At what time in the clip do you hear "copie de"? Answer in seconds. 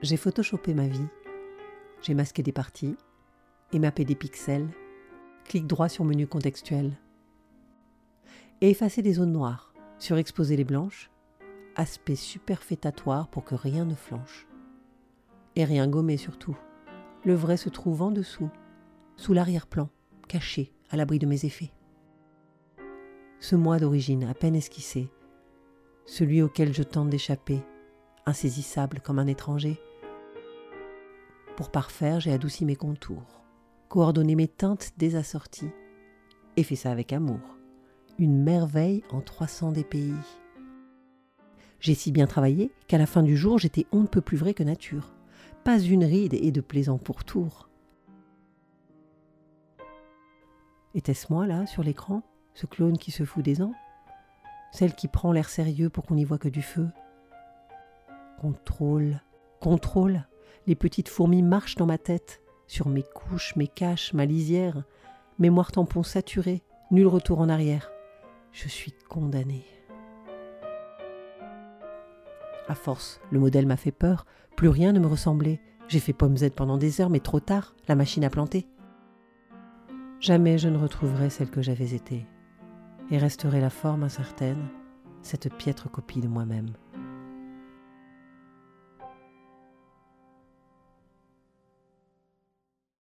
85.90-86.28